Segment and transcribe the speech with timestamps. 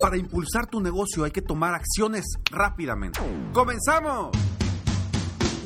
[0.00, 3.20] Para impulsar tu negocio hay que tomar acciones rápidamente.
[3.52, 4.30] ¡Comenzamos!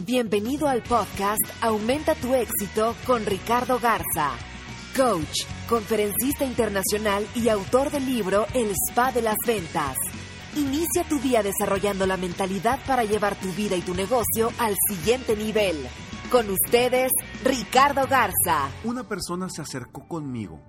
[0.04, 4.32] Bienvenido al podcast Aumenta tu éxito con Ricardo Garza,
[4.96, 9.96] coach, conferencista internacional y autor del libro El Spa de las Ventas.
[10.56, 15.36] Inicia tu día desarrollando la mentalidad para llevar tu vida y tu negocio al siguiente
[15.36, 15.76] nivel.
[16.32, 17.12] Con ustedes,
[17.44, 18.68] Ricardo Garza.
[18.82, 20.60] Una persona se acercó conmigo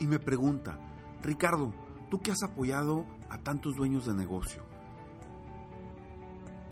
[0.00, 0.78] y me pregunta,
[1.22, 4.62] Ricardo, tú que has apoyado a tantos dueños de negocio,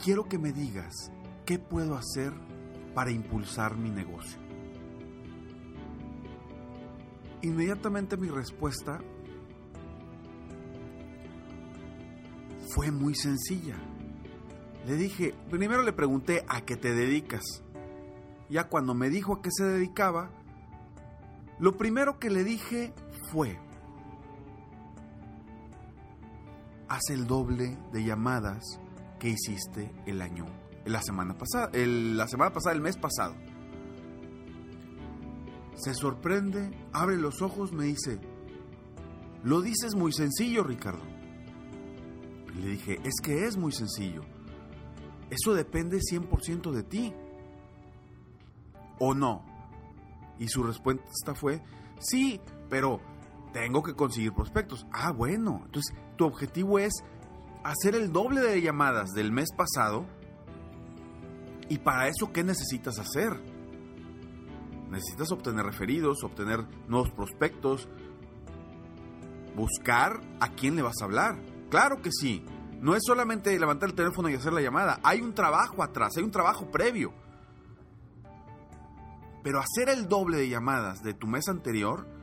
[0.03, 1.13] quiero que me digas
[1.45, 2.33] qué puedo hacer
[2.95, 4.39] para impulsar mi negocio.
[7.43, 9.01] Inmediatamente mi respuesta
[12.75, 13.77] fue muy sencilla.
[14.87, 17.43] Le dije, primero le pregunté a qué te dedicas.
[18.49, 20.31] Ya cuando me dijo a qué se dedicaba,
[21.59, 22.93] lo primero que le dije
[23.31, 23.59] fue,
[26.95, 28.63] haz el doble de llamadas
[29.19, 30.47] que hiciste el año,
[30.85, 33.35] la semana pasada, la semana pasada, el mes pasado.
[35.75, 38.21] Se sorprende, abre los ojos, me dice,
[39.43, 41.03] lo dices muy sencillo, Ricardo.
[42.55, 44.23] le dije, es que es muy sencillo.
[45.31, 47.13] Eso depende 100% de ti.
[49.01, 49.45] ¿O no?
[50.39, 51.61] Y su respuesta fue,
[51.99, 53.01] sí, pero
[53.55, 54.85] tengo que conseguir prospectos.
[54.93, 55.63] Ah, bueno.
[55.65, 56.93] Entonces, tu objetivo es
[57.63, 60.05] hacer el doble de llamadas del mes pasado.
[61.69, 63.41] Y para eso, ¿qué necesitas hacer?
[64.91, 67.89] Necesitas obtener referidos, obtener nuevos prospectos,
[69.55, 71.39] buscar a quién le vas a hablar.
[71.71, 72.45] Claro que sí.
[72.81, 74.99] No es solamente levantar el teléfono y hacer la llamada.
[75.05, 77.15] Hay un trabajo atrás, hay un trabajo previo.
[79.45, 82.14] Pero hacer el doble de llamadas de tu mes anterior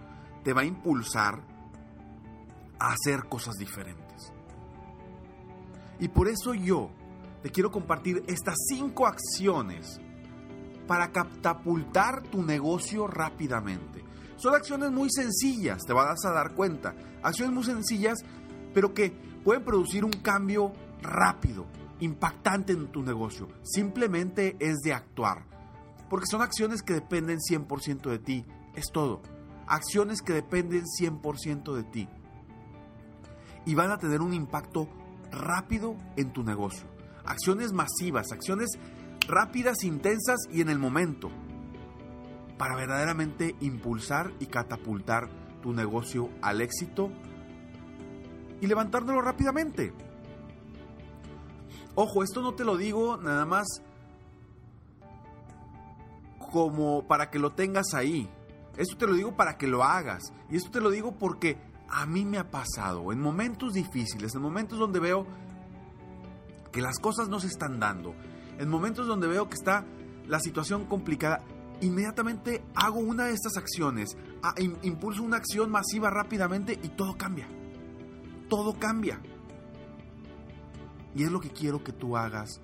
[0.43, 1.41] te va a impulsar
[2.79, 4.33] a hacer cosas diferentes.
[5.99, 6.89] Y por eso yo
[7.43, 9.99] te quiero compartir estas cinco acciones
[10.87, 14.03] para catapultar tu negocio rápidamente.
[14.35, 16.95] Son acciones muy sencillas, te vas a dar cuenta.
[17.21, 18.17] Acciones muy sencillas,
[18.73, 19.11] pero que
[19.43, 21.67] pueden producir un cambio rápido,
[21.99, 23.47] impactante en tu negocio.
[23.61, 25.45] Simplemente es de actuar.
[26.09, 28.45] Porque son acciones que dependen 100% de ti.
[28.75, 29.21] Es todo
[29.67, 32.09] acciones que dependen 100% de ti
[33.65, 34.87] y van a tener un impacto
[35.31, 36.87] rápido en tu negocio.
[37.25, 38.69] Acciones masivas, acciones
[39.27, 41.29] rápidas, intensas y en el momento
[42.57, 45.29] para verdaderamente impulsar y catapultar
[45.61, 47.11] tu negocio al éxito
[48.59, 49.93] y levantándolo rápidamente.
[51.95, 53.67] Ojo, esto no te lo digo nada más
[56.51, 58.29] como para que lo tengas ahí.
[58.77, 60.33] Esto te lo digo para que lo hagas.
[60.49, 61.57] Y esto te lo digo porque
[61.89, 65.25] a mí me ha pasado en momentos difíciles, en momentos donde veo
[66.71, 68.15] que las cosas no se están dando,
[68.57, 69.85] en momentos donde veo que está
[70.27, 71.43] la situación complicada,
[71.81, 74.15] inmediatamente hago una de estas acciones,
[74.83, 77.47] impulso una acción masiva rápidamente y todo cambia.
[78.47, 79.19] Todo cambia.
[81.13, 82.61] Y es lo que quiero que tú hagas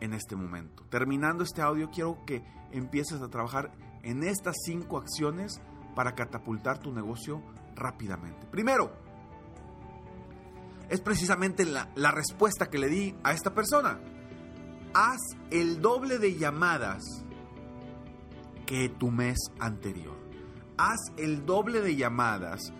[0.00, 0.84] en este momento.
[0.88, 2.42] Terminando este audio, quiero que
[2.72, 3.72] empieces a trabajar
[4.02, 5.60] en estas cinco acciones
[5.94, 7.42] para catapultar tu negocio
[7.74, 8.46] rápidamente.
[8.46, 8.92] Primero,
[10.88, 14.00] es precisamente la, respuesta que le di a esta persona.
[14.94, 17.02] Haz el doble de llamadas
[18.66, 20.16] que tu mes anterior.
[20.78, 22.72] Haz el doble de llamadas.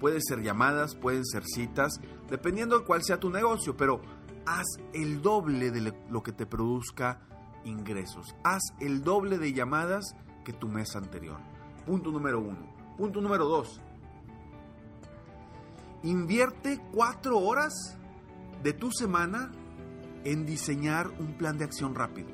[0.00, 2.00] Pueden ser llamadas, pueden ser citas,
[2.30, 4.00] dependiendo de cuál sea tu negocio, pero
[4.46, 7.20] haz el doble de lo que te produzca
[7.64, 8.34] ingresos.
[8.42, 10.14] Haz el doble de llamadas
[10.44, 11.38] que tu mes anterior.
[11.86, 12.58] Punto número uno.
[12.96, 13.80] Punto número dos.
[16.02, 17.98] Invierte cuatro horas
[18.62, 19.50] de tu semana
[20.24, 22.28] en diseñar un plan de acción rápido.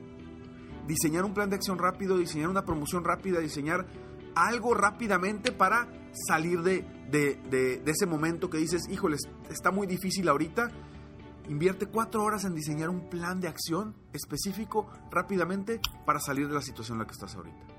[0.87, 3.87] Diseñar un plan de acción rápido, diseñar una promoción rápida, diseñar
[4.35, 5.88] algo rápidamente para
[6.29, 10.70] salir de, de, ese momento que dices, híjoles, está muy difícil ahorita.
[11.49, 16.62] Invierte cuatro horas en diseñar un plan de acción específico rápidamente para salir de la
[16.62, 17.75] situación en la que estás ahorita.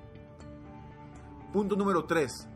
[1.52, 2.48] Punto número tres.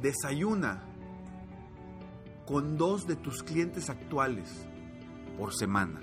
[0.00, 0.84] Desayuna
[2.46, 4.66] con dos de tus clientes actuales
[5.36, 6.00] por semana.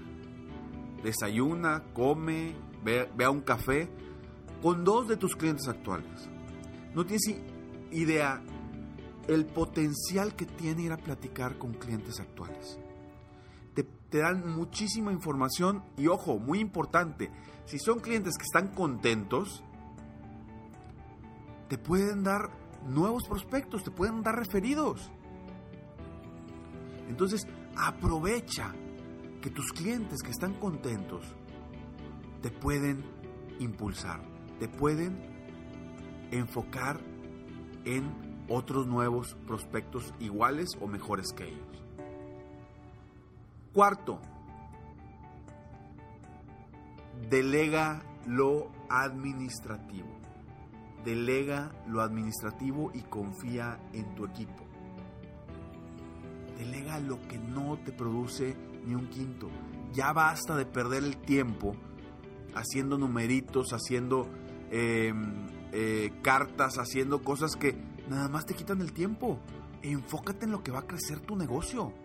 [1.02, 3.90] Desayuna, come, ve a un café
[4.62, 6.30] con dos de tus clientes actuales.
[6.94, 7.24] No tienes
[7.92, 8.42] idea
[9.28, 12.78] el potencial que tiene ir a platicar con clientes actuales.
[13.76, 13.86] Te,
[14.20, 17.30] dan muchísima información y ojo, muy importante,
[17.66, 19.62] si son clientes que están contentos,
[21.68, 22.50] te pueden dar
[22.88, 25.12] nuevos prospectos, te pueden dar referidos.
[27.10, 27.46] Entonces,
[27.76, 28.74] aprovecha
[29.42, 31.26] que tus clientes que están contentos
[32.42, 33.04] te pueden
[33.60, 34.22] impulsar,
[34.60, 35.20] te pueden
[36.32, 37.02] enfocar
[37.84, 41.85] en otros nuevos prospectos iguales o mejores que ellos.
[43.76, 44.22] Cuarto,
[47.30, 50.08] delega lo administrativo.
[51.04, 54.64] Delega lo administrativo y confía en tu equipo.
[56.58, 58.56] Delega lo que no te produce
[58.86, 59.50] ni un quinto.
[59.92, 61.76] Ya basta de perder el tiempo
[62.54, 64.30] haciendo numeritos, haciendo
[64.72, 67.76] em, eh, cartas, haciendo cosas que
[68.08, 69.38] nada más te quitan el tiempo.
[69.82, 72.05] Enfócate en lo que va a crecer tu negocio.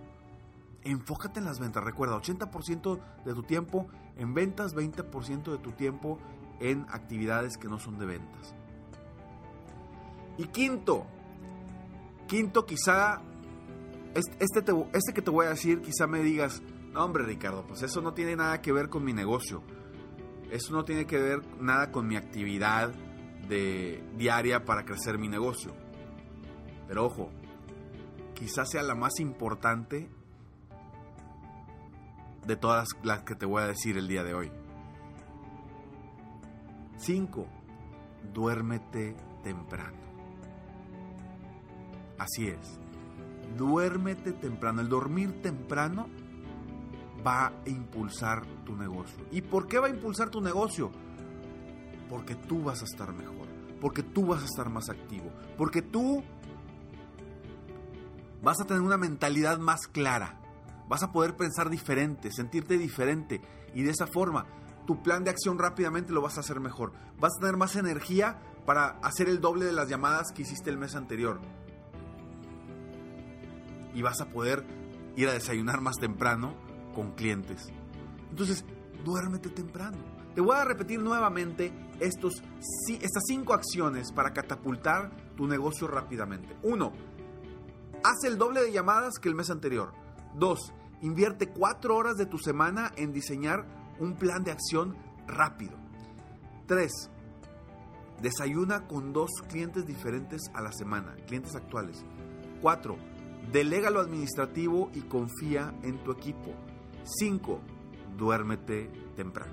[0.84, 1.84] Enfócate en las ventas.
[1.84, 6.18] Recuerda, 80% de tu tiempo en ventas, 20% de tu tiempo
[6.60, 8.54] en actividades que no son de ventas.
[10.38, 11.06] Y quinto,
[12.26, 13.20] quinto quizá,
[14.14, 14.44] este,
[14.92, 16.62] este que te voy a decir, quizá me digas,
[16.92, 19.62] no hombre Ricardo, pues eso no tiene nada que ver con mi negocio.
[20.50, 22.92] Eso no tiene que ver nada con mi actividad
[24.16, 25.74] diaria para crecer mi negocio.
[26.86, 27.30] Pero ojo,
[28.34, 30.08] quizás sea la más importante
[32.46, 34.52] de todas las que te voy a decir el día de hoy.
[36.98, 37.46] 5.
[38.34, 39.98] Duérmete temprano.
[42.18, 42.78] Así es.
[43.56, 44.80] Duérmete temprano.
[44.82, 46.08] El dormir temprano
[47.26, 49.24] va a impulsar tu negocio.
[49.30, 50.90] ¿Y por qué va a impulsar tu negocio?
[52.08, 53.48] Porque tú vas a estar mejor,
[53.80, 56.22] porque tú vas a estar más activo, porque tú
[58.42, 60.39] vas a tener una mentalidad más clara,
[60.90, 63.40] vas a poder pensar diferente, sentirte diferente
[63.74, 64.46] y de esa forma
[64.88, 66.92] tu plan de acción rápidamente lo vas a hacer mejor.
[67.20, 70.78] Vas a tener más energía para hacer el doble de las llamadas que hiciste el
[70.78, 71.40] mes anterior.
[73.94, 74.66] Y vas a poder
[75.14, 76.56] ir a desayunar más temprano
[76.92, 77.68] con clientes.
[78.30, 78.64] Entonces,
[79.04, 79.98] duérmete temprano.
[80.34, 82.42] Te voy a repetir nuevamente estos,
[82.88, 86.56] estas cinco acciones para catapultar tu negocio rápidamente.
[86.64, 86.92] Uno,
[88.02, 89.92] haz el doble de llamadas que el mes anterior.
[90.34, 90.72] Dos,
[91.02, 93.66] invierte cuatro horas de tu semana en diseñar
[93.98, 95.76] un plan de acción rápido.
[96.66, 97.10] Tres,
[98.22, 102.04] desayuna con dos clientes diferentes a la semana, clientes actuales.
[102.60, 102.96] Cuatro,
[103.52, 106.54] delega lo administrativo y confía en tu equipo.
[107.04, 107.60] 5.
[108.16, 109.52] Duérmete temprano.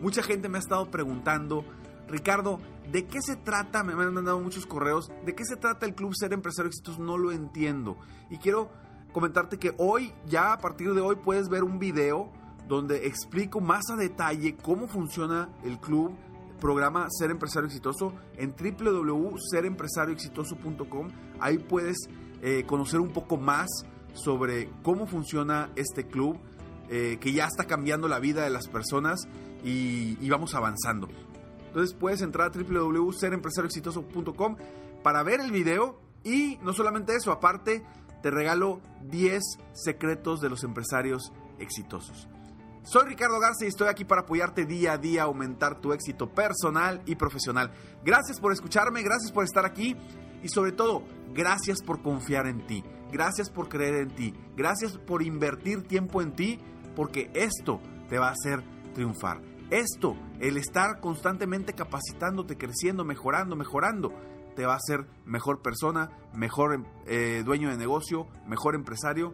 [0.00, 1.64] Mucha gente me ha estado preguntando,
[2.08, 2.58] Ricardo,
[2.90, 3.84] ¿de qué se trata?
[3.84, 5.10] Me han mandado muchos correos.
[5.24, 7.02] ¿De qué se trata el Club Ser Empresario Exitoso?
[7.02, 7.96] No lo entiendo.
[8.30, 8.70] Y quiero
[9.12, 12.30] comentarte que hoy, ya a partir de hoy, puedes ver un video
[12.68, 16.12] donde explico más a detalle cómo funciona el club,
[16.60, 21.08] programa Ser Empresario Exitoso en www.serempresarioexitoso.com.
[21.38, 21.98] Ahí puedes
[22.42, 23.68] eh, conocer un poco más
[24.12, 26.38] sobre cómo funciona este club,
[26.88, 29.28] eh, que ya está cambiando la vida de las personas
[29.64, 31.08] y, vamos avanzando.
[31.76, 34.56] Entonces puedes entrar a www.serempresarioexitoso.com
[35.02, 37.84] para ver el video y no solamente eso, aparte
[38.22, 39.42] te regalo 10
[39.74, 42.28] secretos de los empresarios exitosos.
[42.82, 46.32] Soy Ricardo Garza y estoy aquí para apoyarte día a día a aumentar tu éxito
[46.32, 47.70] personal y profesional.
[48.02, 49.94] Gracias por escucharme, gracias por estar aquí
[50.42, 51.02] y sobre todo,
[51.34, 52.84] gracias por confiar en ti.
[53.12, 54.32] Gracias por creer en ti.
[54.56, 56.58] Gracias por invertir tiempo en ti
[56.94, 58.62] porque esto te va a hacer
[58.94, 59.55] triunfar.
[59.70, 64.12] Esto, el estar constantemente capacitándote, creciendo, mejorando, mejorando,
[64.54, 69.32] te va a hacer mejor persona, mejor eh, dueño de negocio, mejor empresario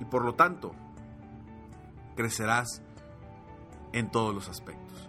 [0.00, 0.74] y por lo tanto
[2.16, 2.82] crecerás
[3.92, 5.08] en todos los aspectos.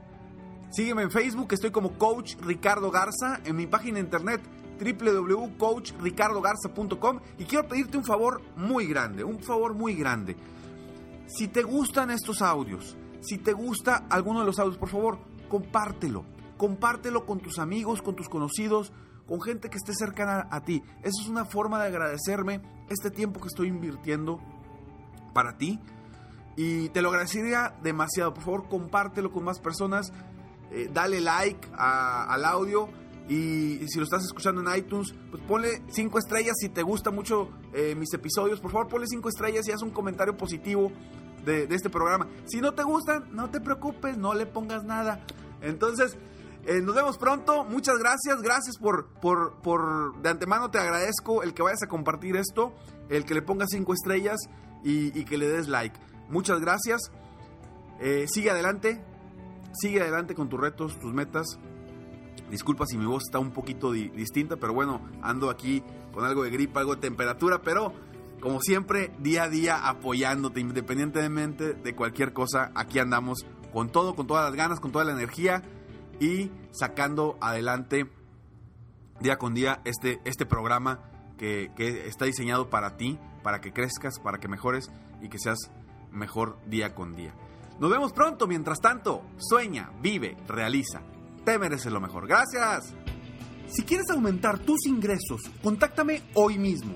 [0.71, 4.41] Sígueme en Facebook, estoy como Coach Ricardo Garza, en mi página de internet
[4.77, 10.35] www.coachricardogarza.com y quiero pedirte un favor muy grande, un favor muy grande.
[11.27, 16.25] Si te gustan estos audios, si te gusta alguno de los audios, por favor, compártelo.
[16.57, 18.93] Compártelo con tus amigos, con tus conocidos,
[19.27, 20.83] con gente que esté cercana a ti.
[21.01, 24.39] Eso es una forma de agradecerme este tiempo que estoy invirtiendo
[25.33, 25.79] para ti.
[26.55, 28.33] Y te lo agradecería demasiado.
[28.33, 30.13] Por favor, compártelo con más personas.
[30.71, 32.89] Eh, dale like al audio.
[33.27, 37.49] Y, si lo estás escuchando en iTunes, pues ponle 5 estrellas si te gusta mucho
[37.73, 38.61] eh, mis episodios.
[38.61, 40.91] Por favor, ponle 5 estrellas y haz un comentario positivo
[41.45, 42.27] de, este programa.
[42.45, 45.25] Si no te gustan, no te preocupes, no le pongas nada.
[45.61, 46.17] Entonces,
[46.65, 47.63] eh, nos vemos pronto.
[47.63, 48.41] Muchas gracias.
[48.41, 52.73] Gracias por, por, por, de antemano te agradezco el que vayas a compartir esto,
[53.09, 54.37] el que le pongas 5 estrellas
[54.83, 55.97] y, que le des like.
[56.29, 57.11] Muchas gracias.
[57.99, 59.03] Eh, sigue adelante.
[59.73, 61.59] Sigue adelante con tus retos, tus metas.
[62.49, 65.83] Disculpa si mi voz está un poquito di distinta, pero bueno, ando aquí
[66.13, 67.91] con algo de gripa, algo de temperatura, pero
[68.39, 74.27] como siempre, día a día apoyándote, independientemente de cualquier cosa, aquí andamos con todo, con
[74.27, 75.63] todas las ganas, con toda la energía
[76.19, 78.09] y sacando adelante
[79.19, 80.99] día con día este, este programa
[81.37, 85.71] que, que está diseñado para ti, para que crezcas, para que mejores y que seas
[86.11, 87.33] mejor día con día.
[87.79, 91.01] Nos vemos pronto, mientras tanto, sueña, vive, realiza.
[91.43, 92.27] Te mereces lo mejor.
[92.27, 92.93] Gracias.
[93.67, 96.95] Si quieres aumentar tus ingresos, contáctame hoy mismo.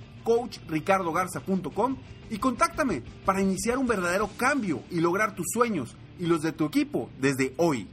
[0.23, 1.97] www.coachricardogarza.com
[2.29, 6.65] y contáctame para iniciar un verdadero cambio y lograr tus sueños y los de tu
[6.65, 7.87] equipo desde hoy.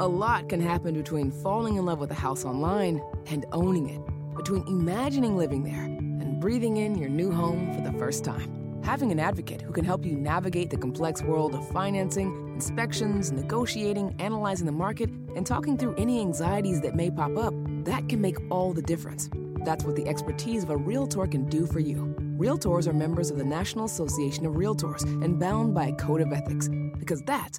[0.00, 4.00] A lot can happen between falling in love with a house online and owning it,
[4.36, 8.57] between imagining living there and breathing in your new home for the first time.
[8.82, 14.14] Having an advocate who can help you navigate the complex world of financing, inspections, negotiating,
[14.18, 17.54] analyzing the market, and talking through any anxieties that may pop up,
[17.84, 19.28] that can make all the difference.
[19.64, 22.14] That's what the expertise of a Realtor can do for you.
[22.38, 26.32] Realtors are members of the National Association of Realtors and bound by a code of
[26.32, 26.68] ethics,
[26.98, 27.58] because that's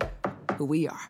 [0.58, 1.10] who we are.